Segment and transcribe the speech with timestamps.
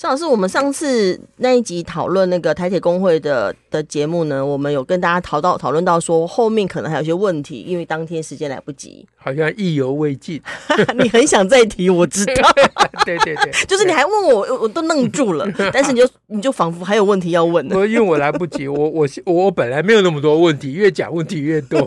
[0.00, 10.40] 赵老师，我们上次那一集讨论那个台铁工会的的节目呢，我们有跟大家讨到讨论到说，后面可能还有些问题，因为当天时间来不及，好像意犹未尽。
[10.96, 12.32] 你很想再提，我知道。
[13.04, 15.46] 对对对， 就是你还问我，我都愣住了。
[15.70, 17.68] 但是你就你就仿佛还有问题要问。
[17.70, 21.86] 我因为我来不及，我我我本来没有那么多问题，越讲问题越多。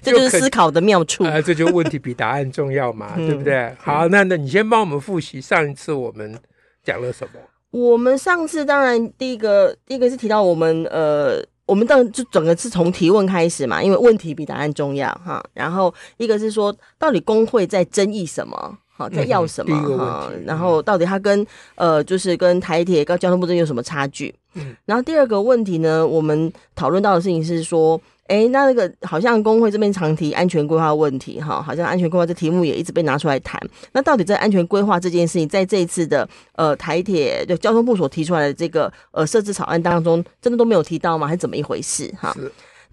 [0.00, 1.40] 这就是思考的妙处啊！
[1.40, 3.74] 这就问题比答案重要嘛，嗯、对不对？
[3.80, 6.38] 好，那那你先帮我们复习上一次我们。
[6.86, 7.40] 讲了什么？
[7.72, 15.44] 我们上次当然第一个第一个是提到我们呃，我们当然就整个是从提问开始嘛，因为问题比答案重要哈。
[15.52, 18.78] 然后一个是说，到底工会在争议什么？
[18.88, 19.76] 好，在要什么？
[19.98, 24.34] 哈、嗯，然后到底他跟呃，就是跟台铁跟交通部这有什么差距？
[24.54, 24.74] 嗯。
[24.86, 28.00] 然后第二个问题呢，我们讨论到的事情是说。
[28.28, 33.60] 哎，那那个好像工会这边常提安全规划问题哈，好像安全规划这题目也一直被拿出来谈。
[33.92, 41.26] 那到底在安全规划这件事情，在这一次的呃台铁就交通部所提出来的这个呃设置草案当中，真的都没有提到吗？
[41.26, 42.36] 还是怎么一回事哈？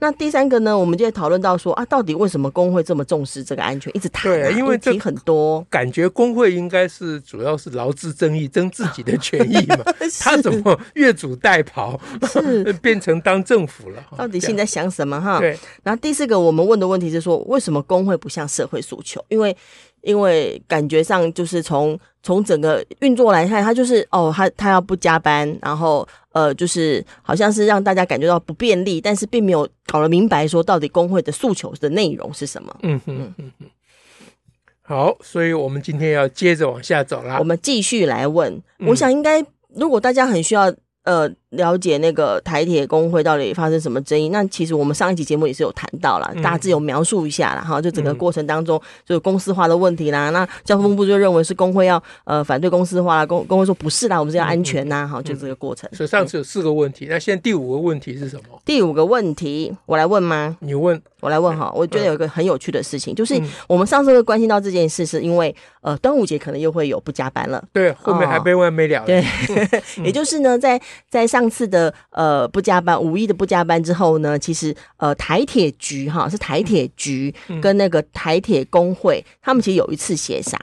[0.04, 4.36] 那第三个呢，我们就会讨论到说啊，到底为什么工会这么重视这个安全，一直谈、啊？
[4.36, 9.78] 对，因为这很多感觉工会应该是主要是劳资争议，争自己的 权益嘛。
[10.20, 14.06] 他怎么 越俎代庖，是 变成当政府了？
[14.18, 15.40] 到底现在想什么哈？
[15.40, 15.58] 对。
[15.84, 19.24] 然后第四个，我们问的问题是说，为什么工会不向社会诉求？
[19.30, 19.56] 因为
[20.04, 32.76] 因为感觉上就是从从整个运作来看，他就是哦，他他要不加班，然后呃，就是好像是让大家感觉到不便利，但是并没有搞得明白说到底工会的诉求的内容是什么。
[32.84, 33.66] 嗯哼嗯哼。
[34.82, 37.40] 好，所以我们今天要接着往下走啦。
[37.40, 40.74] 我们继续来问，我想应该如果大家很需要。
[41.04, 44.30] 呃，了解那个台铁工会到底发生什么争议？
[44.30, 47.82] 那其实我们上一集节目也是有谈到了，大致有描述一下了哈。
[47.82, 50.30] 就整个过程当中，就公司化的问题啦。
[50.30, 55.06] 那交通部就认为是工会要呃反对公司化啦，工工会说不是啦，我们是要安全呐。
[55.06, 55.90] 哈，就这个过程。
[55.94, 58.62] 所以上次有四个问题，那现在第五个问题是什么？
[58.66, 60.56] 第五个问题，我来问吗？
[60.62, 61.02] 你问。
[61.24, 67.64] 我来问哈，我觉得有一个很有趣的事情，就是我们上次会关心到这件事，是因为呃端午节可能又会有不加班了。
[67.72, 69.06] 对，后面还没完没了。
[69.06, 69.24] 对，
[70.04, 70.80] 也就是呢，在
[71.10, 80.60] 在上次的呃不加班，五一的不加班之后呢，其实呃台铁局哈是台铁局跟那个台铁工会，他们其实有一次协商，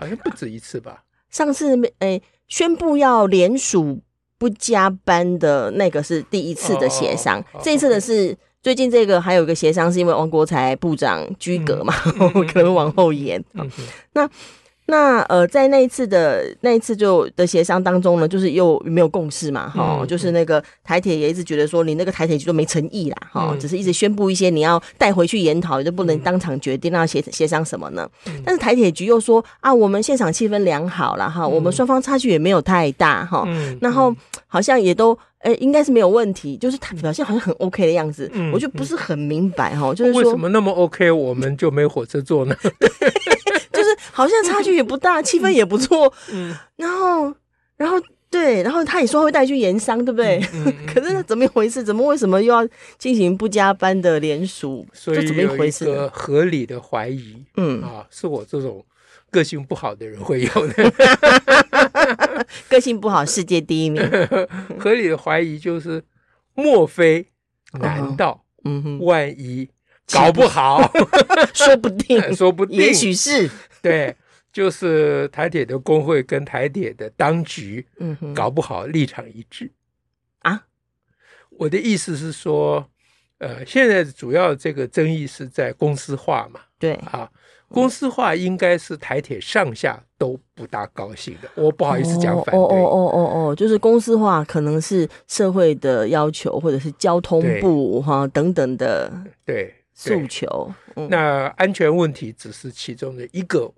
[0.00, 1.02] 好像不止一次吧。
[1.28, 4.00] 上次诶宣布要联署
[4.38, 8.34] 不加班的那个是第一次的协商，这一次的是。
[8.68, 13.42] 最近这个还有一个协商，是因为王国才部长居隔嘛，嗯、 可能往后延。
[14.12, 14.28] 那
[14.84, 28.06] 那呃，在那一次的那一次就的协商当中呢，就是又没有共识嘛，哈、嗯，就是那个台铁也一直觉得说你那个台铁局都没诚意啦，哈、嗯，只是一直宣布一些你要带回去研讨，就不能当场决定，那协协商什么呢？
[28.26, 34.14] 嗯、但是台铁局又说啊，我们现场气氛良好了哈，嗯、我们双方差距也没有太大哈，嗯、然后
[34.46, 35.18] 好像也都。
[35.38, 42.54] 哎，应该是没有问题，就是他表现好像很 OK 的样子，嗯、我就不是很明白哈，嗯、就是说为什么那么 OK，我们就没火车坐呢？
[43.72, 47.32] 就是好像差距也不大，气氛也不错，嗯， 然后，
[47.76, 47.96] 然后
[48.28, 50.38] 对，然后他也说会带去盐商，对不对？
[50.52, 51.82] 嗯嗯、可是怎么一回事？
[51.84, 52.68] 怎么为什么又要
[52.98, 54.84] 进行不加班的联署？
[54.92, 55.84] 所以怎么一回事？
[55.84, 58.84] 个合理的怀疑，嗯啊，是我这种。
[59.30, 60.90] 个性不好的人会有的，
[62.68, 64.02] 个性不好，世界第一名。
[64.78, 66.02] 合理的怀疑就是，
[66.54, 67.26] 莫非？
[67.72, 68.44] 难道？
[68.64, 69.68] 嗯哼，万一
[70.10, 70.90] 搞不好，
[71.54, 73.48] 说不定，说不定，也许是。
[73.80, 74.14] 对，
[74.52, 79.70] 就是台铁的工会跟台铁的当局，嗯哼，搞不好立场一致
[80.40, 80.64] 啊。
[81.50, 82.90] 我的意思是说，
[83.38, 86.60] 呃，现在主要这个争议是在公司化嘛？
[86.78, 87.30] 对啊。
[87.68, 92.58] 公司化应该是台铁上下都不大高兴的，我不好意思讲反对。
[92.58, 99.12] 哦哦哦哦哦，就是公司化可能是社会的要求，或者是交通部哈等等的
[99.44, 100.72] 对诉求。
[100.94, 103.70] 那安全问题只是其中的一个、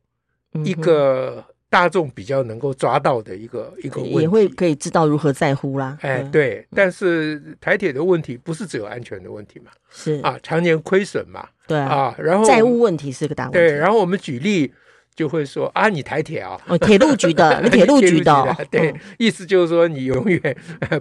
[0.54, 1.44] 嗯、一个。
[1.70, 5.96] 大众比较能够抓到的一个一个问题，也会可以知道如何在乎啦。
[6.00, 9.70] 哎，对，但是台铁的问题不是只有安全的问题嘛？
[9.88, 11.48] 是啊，常年亏损嘛？
[11.68, 13.58] 对啊，然后债务问题是个大问题。
[13.58, 14.72] 对，然后我们举例，
[15.20, 20.56] 就会说啊，你台铁啊，哦，铁路局的，你 铁路局的，对，嗯、意思就是说你永远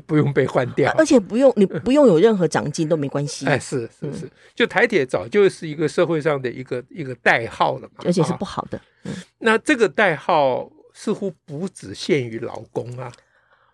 [0.06, 3.46] 不用被换掉，而且不用你不用有任何长进都没关系。
[3.46, 8.78] 哎，是是是，就台铁早就是一个社会上的一个一个代号了嘛，而且是不好的。
[9.06, 13.10] 嗯、那这个代号似乎不只限于劳工啊，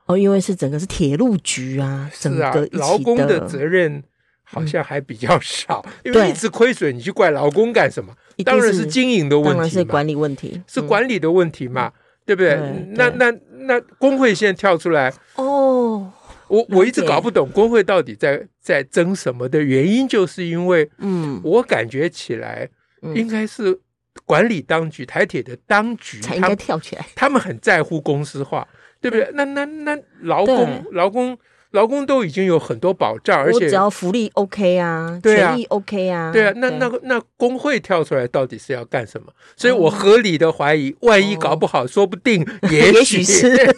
[0.06, 4.04] 哦，因为是整个是铁路局啊，整个，劳工的责任
[4.46, 8.16] 好像还比较少，嗯、因为一直亏损，你去怪劳工干什么？
[8.46, 11.92] 当然是经营的问题，当然是管理问题，是管理的问题嘛，
[12.26, 12.56] 对不对？
[12.92, 13.34] 那那
[13.68, 16.12] 那工会现在跳出来哦，
[16.48, 22.70] 我我一直搞不懂工会到底在在争什么的原因，就是因为嗯，我感觉起来
[23.16, 23.80] 应该是
[24.26, 28.68] 管理当局台铁的当局才应该跳起来，他们很在乎公司化，
[29.02, 29.28] 对不对？
[29.34, 31.38] 那那那劳工劳工。
[31.76, 39.28] 劳工都已经有很多保障，而且只要福利 OK 啊，权益 OK 啊，对啊，那那个那工会跳出来到底是要干什么？
[39.56, 43.76] 所以我合理的怀疑，万一搞不好，说不定 也许是。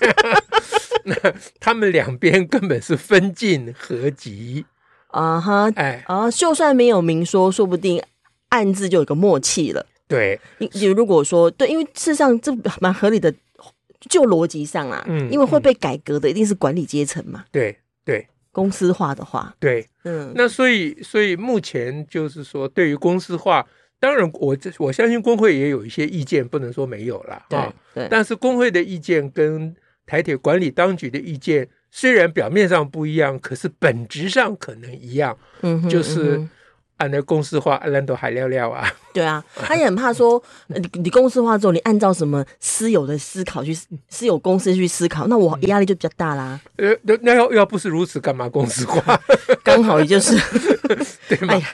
[1.04, 1.16] 那
[1.60, 4.66] 他们两边根本是分进合集。
[5.08, 6.04] 啊哈，哎。
[6.08, 8.02] 啊，就算没有明说，说不定
[8.50, 9.86] 暗自就有个默契了。
[10.08, 13.34] 对，你如果说对，因为事实上这蛮合理的，
[14.10, 17.78] 就逻辑上啊，嗯，因为会被改革的一定是管理阶层嘛，对。
[18.08, 18.28] 对。
[18.52, 23.64] 公司化的话，对，嗯，那所以所以目前就是说，对于公司化，
[24.00, 27.60] 当然我这我相信工会也有一些意见，不能说没有了，对，
[27.94, 28.08] 对。
[28.10, 29.76] 但是工会的意见跟
[30.08, 36.44] 台铁管理当局的意见虽然表面上不一样，可是本质上可能一样，嗯，就是。
[36.98, 38.92] 嗯按照公司化，按那都还料料啊。
[39.14, 43.72] 对啊，他也很怕说， 你你公司化之后，你按照什么私有的思考去
[44.10, 46.60] 私有公司去思考，那我压力就比较大啦。
[46.78, 49.20] 呃，那那要要不是如此，干嘛公司化？
[49.64, 50.36] 刚好也就是，
[51.30, 51.54] 对吗？
[51.54, 51.68] 哎呀，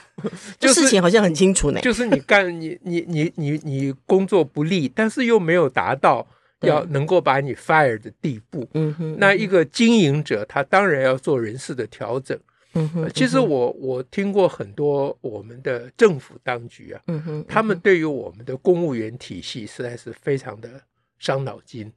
[0.60, 1.80] 就事情好像很清楚呢。
[1.82, 6.26] 就是你干你你你你你工作不力，但是又没有达到
[6.62, 8.68] 要能够把你 fire 的地步。
[8.74, 12.38] 嗯哼，那一个经营者，他当然要做人事的调整。
[12.74, 20.82] 嗯哼，其实我我听过很多我们的政府当局啊，嗯哼，他们对于我们的公务员体系实在是非常的
[21.20, 21.92] 伤脑筋。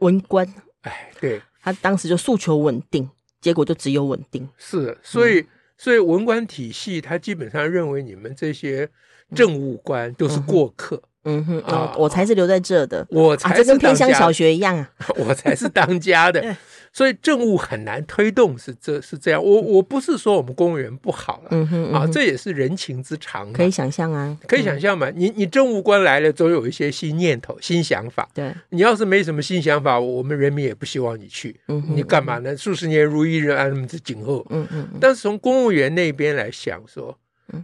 [0.00, 0.46] 文官，
[0.82, 3.08] 哎，对，他当时就诉求稳定，
[3.40, 4.48] 结果就只有稳定。
[4.56, 5.44] 是，所以
[5.76, 8.88] 所以文官体系他基本上认为你们这些
[9.34, 11.02] 政务官都是过客。
[11.28, 16.42] 嗯哼，啊，我才是留在这的，我才是跟偏乡小学一样啊， 我才是当家的。
[16.90, 19.44] 所以政务很难推动，是这是这样。
[19.44, 25.08] 我我不是说我们公务员不好了，啊，这也是人情之常，可以想象啊，可以想象嘛。
[25.10, 28.26] 嗯、你你政务官来了，总有一些新念头、新想法。
[28.32, 31.54] 对，你要是没什么新想法，我们人民也不希望你去。
[31.68, 32.56] 嗯，你干嘛呢？
[32.56, 34.44] 数十年如一日，安那么子今后。
[34.48, 34.88] 嗯嗯。
[34.98, 37.16] 但是从公务员那边来想说，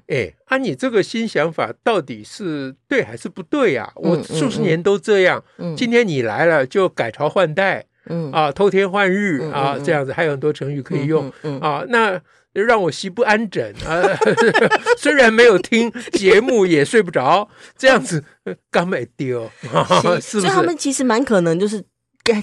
[0.06, 3.92] 哎，啊，你这个新想法到底是对还是不对啊？
[3.96, 5.42] 我数十年都这样，
[5.76, 7.86] 今天你来了就改朝换代。
[8.06, 11.82] 嗯啊，偷天换日啊，这样子还有很多成语可以用啊。
[11.88, 12.20] 那
[12.52, 14.02] 让我席不安枕啊，
[14.98, 17.48] 虽然没有听节目也睡不着，
[17.78, 18.22] 这样子
[18.70, 20.40] 刚没丢，是不是？
[20.40, 21.82] 所以他们其实蛮可能就是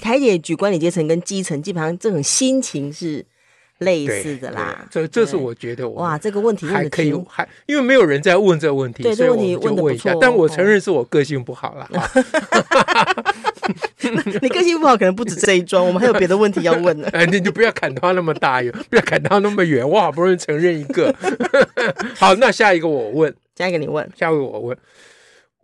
[0.00, 3.24] 台铁局管理阶层跟基层基本上这种心情是。
[3.82, 10.14] 类似的啦，这这是我觉得我哇，这个问题还可以，还因为没有人在问这个问题，所以我们就问一下。
[10.20, 11.88] 但我承认是我个性不好了。
[14.40, 17.08] 你个性不好，可能不止这一桩，我们还有别的问题要问呢。
[17.12, 19.88] 哎，你就不要砍他那么大远，不要砍他那么远。
[19.88, 21.14] 我好不容易承认一个，
[22.16, 24.76] 好，那下一个我问，下一个你问，下一个我问。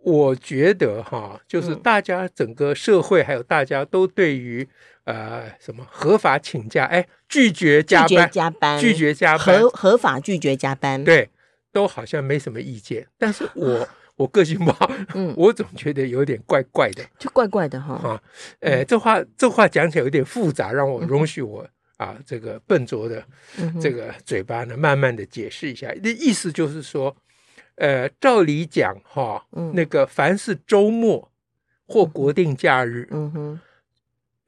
[0.01, 4.67] 我觉得哈，就是大家整个社会还有大家都对于。
[5.05, 6.85] 呃，什么合法请假？
[6.85, 11.29] 哎，拒绝加班，加班，拒绝加班，合合法拒绝加班，对，
[11.71, 13.07] 都好像没什么意见。
[13.17, 13.87] 但是 我
[14.17, 17.95] 我个性不好，嗯，我总觉得有点怪怪的，就怪怪的哈。
[17.95, 18.21] 啊，
[18.59, 23.23] 哎，这话这话讲起来有点复杂，让我容许我啊，这个笨拙的
[23.81, 25.91] 这个嘴巴呢，慢慢的解释一下。
[26.03, 27.15] 那意思就是说，
[27.75, 31.31] 呃，照理讲哈，那个凡是周末
[31.87, 33.59] 或国定假日，嗯哼。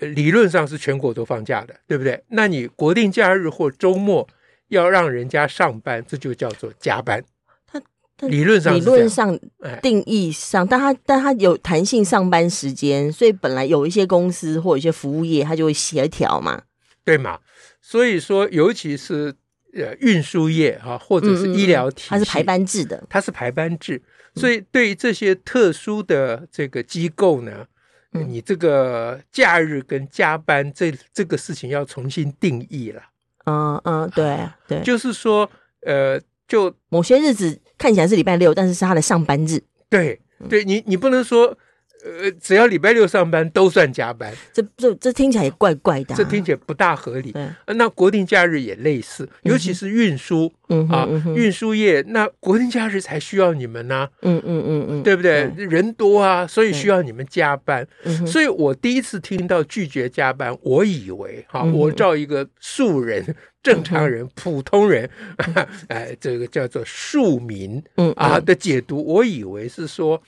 [0.07, 2.23] 理论上是全国都放假的，对不对？
[2.29, 4.27] 那你国定假日或周末
[4.69, 7.23] 要让人家上班，这就叫做加班。
[7.67, 7.79] 他
[8.27, 9.39] 理论上，理论上
[9.81, 16.63] 定义上，但他但他有弹性上班时间，所以本来有一些公司或一些服务业，它就会协调嘛，
[17.03, 17.39] 对嘛？
[17.81, 19.33] 所以说，尤其是
[19.73, 24.01] 呃运输业啊，或者是医疗体系，它是排班制的，它是排班制，
[24.35, 27.65] 所以对于这些特殊的这个机构呢。
[28.11, 33.01] 你这个假日跟加班这这个事情要重新定义了。
[33.45, 34.37] 嗯嗯，对
[34.67, 35.49] 对，就是说，
[35.81, 39.61] 呃，就某些日子看起来是礼拜六，但是是他的上班日。
[39.89, 41.57] 对对，你你不能说
[42.03, 47.35] 呃，只要礼拜六上班都算加班，这这这听起来也怪怪的，啊，这听起来不大合理。
[47.67, 55.51] 那国定假日也类似，尤其是运输，嗯啊，运输业，那国定假日才需要你们呢，嗯嗯嗯嗯，对不对？
[55.57, 57.87] 人多啊，所以需要你们加班。
[58.25, 63.23] 所以我第一次听到拒绝加班，我以为哈，我照一个素人、
[63.61, 65.07] 正常人、普通人，
[65.87, 68.11] 哎，这个叫做庶民，嗯。
[68.13, 70.21] 啊的解读，我以为是说。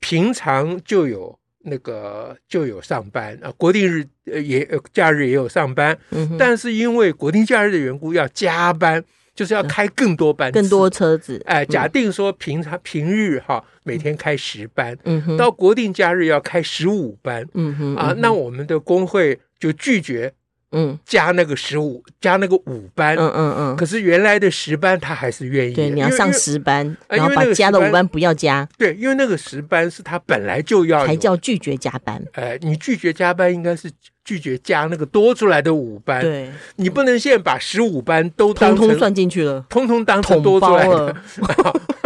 [0.00, 5.98] 平常就有那个就有上班啊，国定日也假日也有上班，
[6.38, 11.42] 但是因为国定假日的缘故要加班，就是要开更多班，更多车子。
[11.44, 14.96] 哎，假定说平常平日哈每天开十班，
[15.36, 20.32] 到国定假日要开十五班，嗯哼啊，那我们的工会就拒绝。
[20.72, 23.76] 嗯，加那个十五，加那个五班，嗯嗯嗯。
[23.76, 25.72] 可是原来的十班他还是愿意。
[25.72, 28.68] 对，你要上十班，然后把加的五班不要加。
[28.76, 31.06] 对，因为那个十班是他本来就要。
[31.06, 32.22] 才叫拒绝加班。
[32.32, 33.90] 哎，你拒绝加班应该是
[34.22, 36.20] 拒绝加那个多出来的五班。
[36.20, 41.16] 对，你不能现在把十五班都通通算进去了，通通当成多出来的。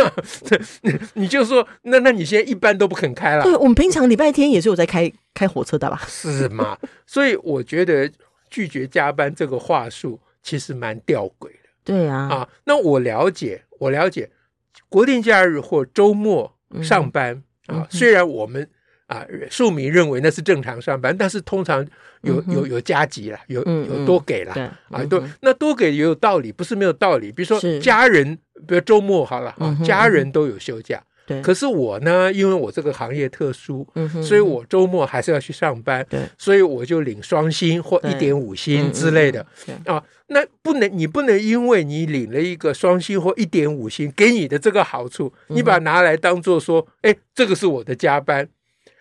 [1.15, 3.43] 你就说，那那你现在一班都不肯开了。
[3.43, 6.01] 对，我们平常礼拜天也是有在开开火车的吧？
[6.07, 6.79] 是吗？
[7.05, 8.09] 所以我觉得。
[8.53, 11.69] 拒绝加班这个话术其实蛮吊诡的。
[11.83, 14.29] 对啊，啊，那我了解，我了解，
[14.91, 18.69] 国定假日或周末上班、嗯、啊，虽然我们
[19.07, 21.85] 啊庶民认为那是正常上班，但是通常
[22.21, 27.33] 有有有加急了，有有多给了、嗯嗯、啊，多，那多给也有道理，不是没有道理。
[27.33, 31.03] 比如说家人，比如周末好了啊，家人都有休假。
[31.27, 39.47] 对可是我呢，因为我这个行业特殊，嗯、哼所以我周末还是要去上班，对所以我就领双薪或一点五薪之类的。
[39.87, 48.49] 啊，那不能，你不能因为你领了一个双薪或一点五薪给你的这个好处，你把它拿来当做说，哎，这个是我的加班。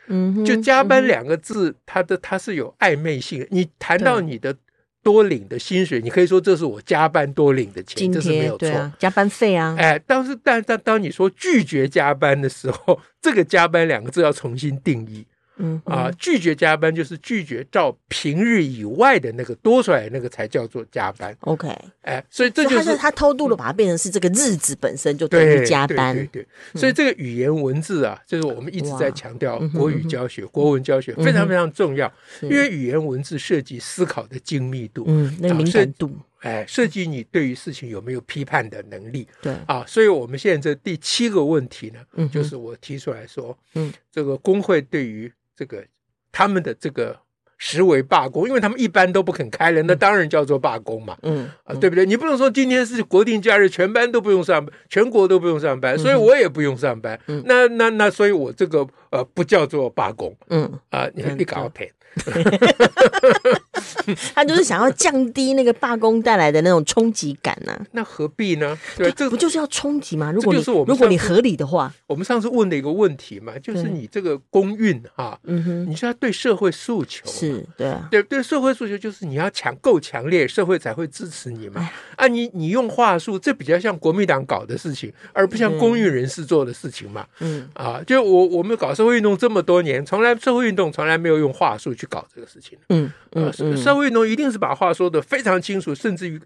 [0.07, 3.47] 嗯哼，就加班两个字，它的它是有暧昧性。
[3.49, 4.55] 你谈到你的。
[5.03, 8.69] 多领的薪水，你可以说这是我加班多领的钱，这是没有错。
[8.69, 15.25] 啊、加班费啊，哎，但是但但当你说拒绝加班的时候， 这个“加班”两个字要重新定义。
[15.61, 21.35] 嗯啊，拒绝加班就是拒绝照平日以外的那个多出来那个才叫做加班。
[21.41, 21.67] OK，
[22.01, 26.15] 哎，所以这就是他他偷渡了把它变成是这个日子本身就等于加班。
[26.15, 39.27] 对对，所以这个语言文字啊，就是我们一直在强调国语教学、国文教学非常非常重要，因为语言文字涉及思考的精密度，嗯，那个敏感度，哎，涉及你对于事情有没有批判的能力。
[39.41, 45.85] 对啊，所以我们现在这第七个问题呢，就是我提出来说，嗯，这个工会对于这个
[46.31, 47.19] 他们的这个
[47.57, 52.07] 实为罢工，因为他们一般都不肯开了，那当然叫做罢工嘛，嗯啊，对不对？
[52.07, 57.19] 你不能说今天是国定假日，全班都不用上班，全国都不用上班，所以我也不用上班。
[57.27, 60.35] 嗯，那那那，所以我这个呃不叫做罢工。
[60.49, 61.87] 嗯啊，你你搞骗。
[64.35, 67.85] 他就是想要降低那个罢工带来的那种冲击感呐、啊。
[67.91, 68.77] 那何必呢？
[68.97, 70.31] 对，这不就是要冲击吗？
[70.31, 81.89] 如果你如果你合理的话，我们上次问的一个问题嘛，就是你这个公运哈，嗯哼，你是要对社会诉求，是对啊，对对，社会诉求就是你要强够强烈，社会才会支持你嘛。
[82.15, 87.25] 啊，你你用话术，这比较像国民党搞的事情，而不像公运人士做的事情嘛。
[87.39, 92.75] 嗯啊，就我我们搞社会运动这么多年，从来社会运动从来没有用话术去搞这个事情。
[92.89, 96.41] 嗯嗯，社会运动一定是把话说的非常清楚，甚至于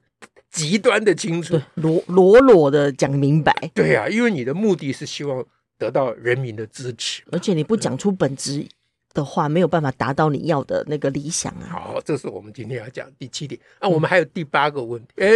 [0.51, 3.53] 极端的清楚，裸裸裸的讲明白。
[3.73, 5.45] 对呀，因为你的目的是希望
[5.77, 8.67] 得到人民的支持，而且你不讲出本质
[9.15, 11.65] 的话没有办法达到你要的那个理想啊！
[11.71, 13.59] 好，这是我们今天要讲第七点。
[13.79, 15.07] 啊，我们还有第八个问题。
[15.23, 15.31] 哎，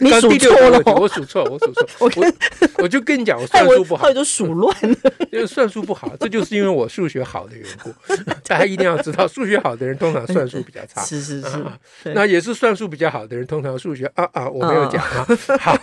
[0.00, 1.86] 你数错了，我数错，我数错。
[2.04, 4.96] 我我就跟你讲， 我算数不好，我都数乱了。
[5.30, 7.90] 因为算数不好，这就是因为我数学好的缘故。
[8.44, 11.00] 大家一定要知道，数学好的人通常算术比较差。
[11.02, 15.24] 是是是，那也是算术比较好的人，通常数学啊啊，我没有讲啊。
[15.60, 15.78] 好，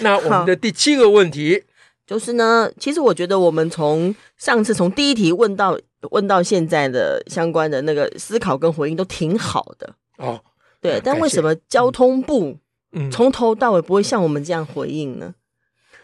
[0.00, 1.62] 那我们的第七个问题
[2.06, 5.78] 就是呢，其实我觉得我们从上次从第一题问到。
[6.10, 9.94] 问到现在的相关的那个思考跟回应都挺好的。
[10.18, 10.40] 哦，
[10.80, 12.56] 对，但为什么交通部
[13.10, 15.34] 从头到尾不会像我们这样回应呢？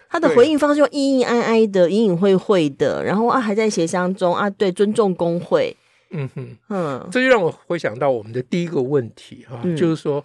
[0.08, 5.76] 他的回应方式又阴阴哀哀的、隐隐晦晦的，然后啊还在协商中啊，对，尊重工会，
[6.10, 10.24] 嗯哼，嗯，这就让我回想到我们的第一个问题哈，就是说，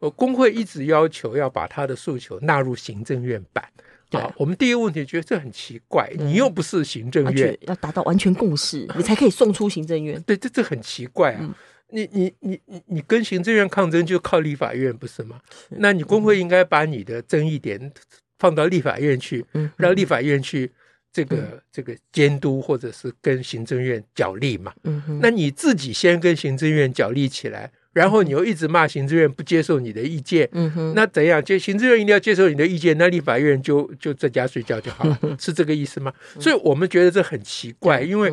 [0.00, 3.64] 呃，工会一直要求要把他的诉求纳入行政院版。
[4.10, 10.20] 啊，对我们第一个问题觉得这很奇怪，你又不是行政院，要达到完全共识，你才可以送出行政院。
[10.22, 11.38] 对，这这很奇怪啊！
[11.42, 11.54] 嗯、
[11.90, 15.40] 你你你你你跟行政院抗争就靠立法院不是吗？
[15.68, 17.92] 是那你工会应该把你的争议点
[18.38, 20.70] 放到立法院去，嗯、让立法院去
[21.12, 24.72] 这个、嗯、这个监督或者是跟行政院角力嘛。
[24.84, 30.48] 嗯哼，那你自己先跟行政院角力起来，然后你又一直骂行政院不接受你的意见。
[30.52, 31.42] 嗯哼，那怎样？
[31.44, 36.12] 就行政院一定要接受你的意见，那立法院就就在家睡觉就好了， 嗯、是这个意思吗？
[36.38, 38.32] 所以我们觉得这很奇怪，因为。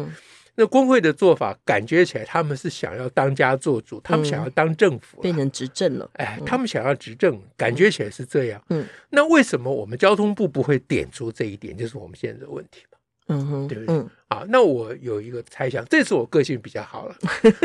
[0.59, 6.09] 那工会的做法感觉起来，他们是想要当家做主，他们想要当政府，变成执政了。
[6.13, 8.59] 哎，他们想要执政，感觉起来是这样。
[8.71, 11.77] 嗯，那为什么我们交通部不会点出这一点？
[11.77, 12.96] 就是我们现在的问题嘛。
[13.27, 14.05] 嗯哼，对不对？
[14.29, 17.15] 啊，那我有一个猜想，这次我个性比较好了，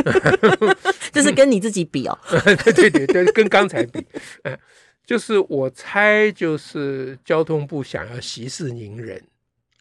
[1.12, 2.19] 这是跟你自己比哦。
[2.75, 4.04] 对对对对，跟刚才比，
[4.42, 4.59] 哎，
[5.04, 9.21] 就是我猜，就是交通部想要息事宁人。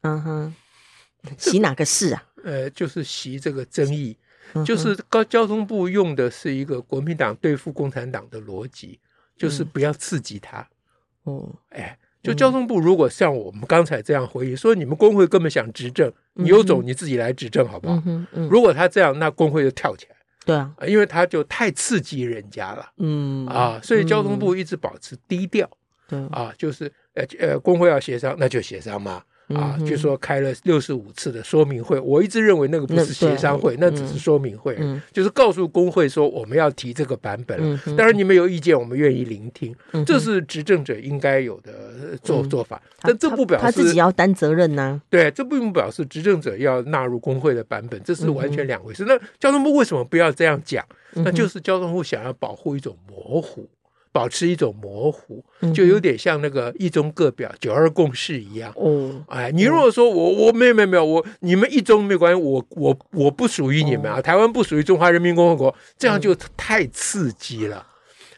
[0.01, 0.55] 嗯哼，
[1.38, 2.23] 息哪个事啊？
[2.43, 4.17] 呃，就是息这个争议，
[4.65, 9.00] 就是高交通部用的是一个国民党对付共产党的逻辑，
[9.38, 10.67] 就是不要刺激他。
[11.23, 18.01] 哦，哎，就交通部如果像我们刚才这样回忆说，你们工会根本想执政，你有种你自己来执政好不好？
[18.50, 20.16] 如果他这样，那工会就跳起来。
[20.46, 22.92] 对啊，因为他就太刺激人家了。
[22.98, 25.70] 嗯啊，所以交通部一直保持低调。
[26.08, 29.24] 对啊，就是呃呃，工会要协商，那就协商嘛。
[29.55, 37.58] 啊，据说开了六十五次的说明会，我一直认为那个不是协商会，那，只是说明会，嗯、就是告诉工会说我们要提这个版本。
[37.86, 42.81] 嗯、当然你们有意见，我们愿意聆听，嗯、这是执政者应该有的做做法。
[42.86, 45.01] 嗯、但这不表示他，自己要担责任呐、啊。
[45.10, 49.03] 对，这并不表示执政者要纳入工会的版本，这是完全两回事。
[49.03, 50.86] 嗯、那交通部为什么不要这样讲？
[51.13, 53.67] 那就是交通部想要保护一种模糊。
[54.12, 58.74] 保持一种模糊，就有点像那个一中各表、九二共识一样。
[58.75, 67.88] 哦，哎，你如果说我我没有没有没有我你们一中没有关系，我我我不属于你们啊，台湾不属于中华人民共和国，这样就太刺激了。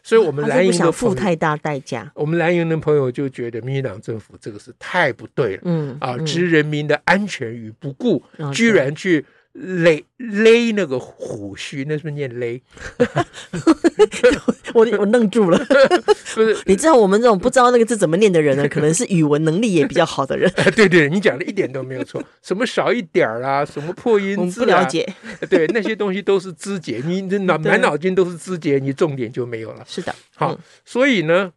[0.02, 2.12] 所以，我们蓝营的付太大代价。
[2.14, 5.62] 我们蓝营的朋友就觉得民进党政府这个是太不对了。
[5.64, 9.24] 嗯啊，置人民的安全于不顾，居然去。
[9.54, 12.60] 勒勒那个虎须，那是不是念勒？
[14.74, 15.58] 我我愣住了。
[16.34, 20.52] 不是，你知道我们这种不知道那个字怎么念的人呢，可能是语文能力也比较好的人。
[20.74, 22.20] 对对，你讲的一点都没有错。
[22.42, 25.08] 什么少一点儿啊，什么破音字啊，不了解。
[25.48, 29.84] 对，那些东西都是枝节，你脑满脑筋都是枝节，你重点就没有了。
[29.86, 31.52] 是的，好，所以呢，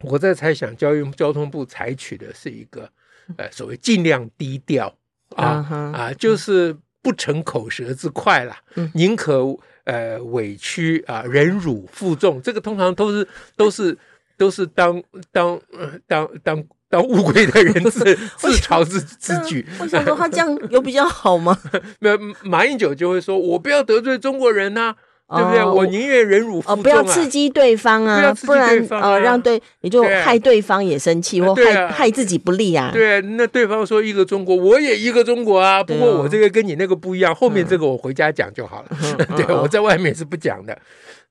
[0.00, 2.88] 我在猜想，交通交通部采取的是一个
[3.36, 4.96] 呃所谓尽量低调
[5.36, 6.74] 啊啊，就是。
[7.08, 8.58] 不逞口舌之快啦，
[8.92, 9.42] 宁可
[9.84, 12.42] 呃委屈啊，忍辱负重。
[12.42, 13.96] 这个通常都是都是
[14.36, 15.58] 都是当当
[16.06, 19.66] 当当当乌龟的人自 自嘲自自举。
[19.80, 21.58] 我想说，他这样有比较好吗？
[21.98, 24.94] 没有，马英九就会说：“我不要得罪中国人呐。”
[25.28, 25.62] 对不对？
[25.62, 26.82] 我宁愿忍辱负重啊！
[26.82, 32.90] 不要刺激对方啊，不然呃，让对你就害对方也生气，或害害自己不利啊。
[32.92, 35.84] 对，那对方说一个中国，我也一个中国啊。
[35.84, 38.88] 不过我这个跟你那个不一样，后面这个我回家讲就好了。
[39.36, 40.78] 对，我在外面是不讲的。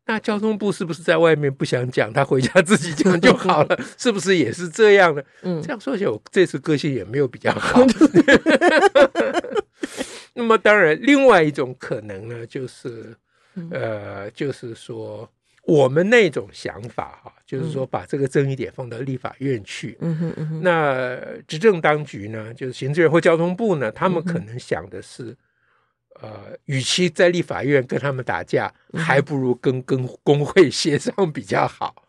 [0.05, 3.79] 那交通部是不是在外面不想讲，他回家自己讲就好了？
[3.97, 5.25] 是不是也是这样的？
[5.41, 7.81] 嗯，这样说起来，我这次个性也没有比较好。
[10.35, 13.15] 那么当然，另外一种可能呢，就是。
[13.71, 15.29] 呃，就是说，
[15.63, 19.97] 我们那种想法哈，就是说，把这个争议点放到立法院去。
[20.01, 20.61] 嗯哼嗯哼。
[20.63, 21.17] 那
[21.47, 25.35] 执政当局呢，就是行政院或交通部呢，他们可能想的是，
[26.21, 32.03] 呃，与其在立法院跟他们打架，还不如跟跟工会协商比较好。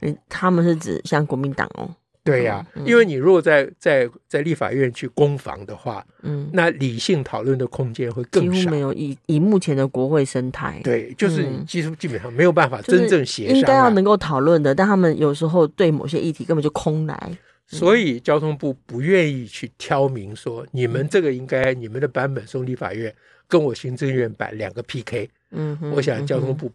[0.00, 1.94] 嗯，他们是指像国民党哦。
[2.24, 8.50] 对呀、啊，嗯嗯、因为你如果在在在立法院去攻防的话，嗯，那理性讨论的空间会更少。
[8.50, 13.58] 几乎没有以以目前的国会生态，对，就是你基基本上没有办法真正协商、啊。
[13.58, 17.14] 应该要能够讨论的，但他们有时候对某些议题根本就空来。
[17.28, 23.14] 嗯、所以交通部不愿意去挑明说，你们这个应该你们的版本送立法院，
[23.46, 25.28] 跟我行政院版两个 PK。
[25.50, 26.72] 嗯哼，我想交通部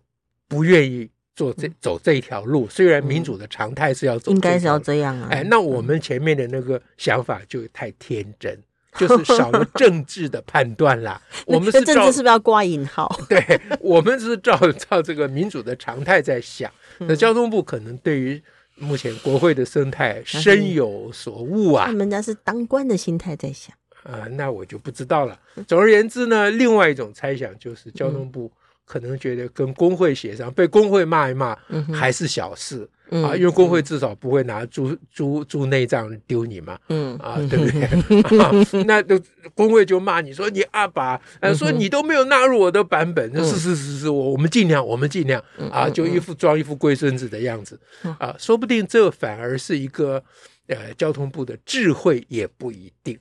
[0.48, 1.10] 不愿意。
[1.40, 5.30] 做这走这一条路，虽然民主的常态是要走，应该是要这样啊。
[5.32, 8.62] 哎，那我们前面的那个想法就太天真，
[8.98, 11.22] 就是少了 政治的判断啦。
[11.48, 13.10] 我们是政治是不是要挂引号？
[13.30, 16.70] 对，我们是照照这个民主的常态在想。
[16.98, 18.44] 那交通部可能对于
[18.76, 21.86] 目前国会的生态深有所悟啊。
[21.86, 23.74] 他们家是当官的心态在想
[24.04, 25.40] 啊，那我就不知道了。
[25.66, 28.52] 总而言之呢，另外一种猜想就是交通部。
[28.90, 31.56] 可能觉得跟工会协商，被工会骂一骂
[31.94, 37.84] 还是小事、嗯、啊，因为工会至少不会拿猪猪猪内脏丢你嘛，嗯啊，对不对？
[38.42, 38.52] 啊、
[38.88, 39.22] 那都
[39.54, 45.40] 工会就骂你说你阿爸，呃、说你都没有纳入我的版本，嗯、是是是是，我我们尽量，我们尽量。
[45.72, 47.80] 啊，就一副装一副龟孙子的样子。
[48.18, 50.24] 啊，说不定这反而是一个
[50.66, 53.16] 呃交通部的智慧也不一定。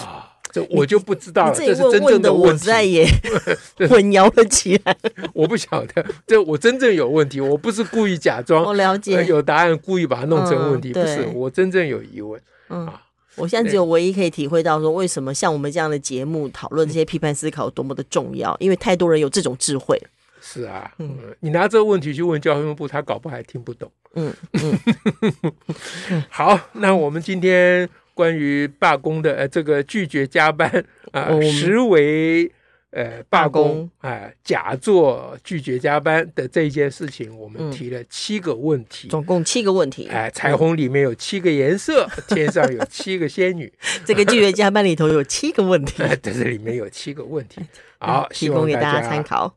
[0.00, 1.54] 啊，这我就不知道了。
[1.54, 3.06] 这是真正的问题，我也
[3.88, 4.96] 混淆了起来。
[5.34, 8.64] 我不晓得，这我真正有问题，我不是故意假装。
[8.64, 12.40] 我了解，有答案故意把它弄成问题，不是我真正有疑问。
[12.70, 12.90] 嗯，
[13.36, 20.00] 我现在只有唯一可以体会到说，为什么像我们这样的节目讨论这些批判思考多么的重要，因为太多人有这种智慧。
[20.40, 23.90] 是啊，嗯，你拿这个问题去问教育部，他搞不好还听不懂。
[24.14, 25.52] 嗯嗯，
[26.30, 32.50] 好，那我们今天关于罢工的呃这个拒绝加班 啊，实为
[32.92, 40.08] 呃罢工啊，假作拒绝加班的这一件事情，我们提了七个问题，总共七个问题。
[40.08, 43.70] 哎，彩虹里面有七个颜色， 天上有七个仙女，
[44.06, 47.60] 这个拒绝加班里头有七个问题，在这里面有七个问题，
[47.98, 49.54] 好，提供给大家参考。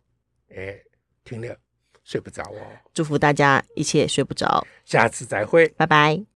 [0.54, 0.76] 哎，
[1.24, 1.56] 听了
[2.04, 2.60] 睡不着哦。
[2.94, 4.68] 祝福大家一切睡不着。
[4.84, 6.22] 下次再会，拜拜。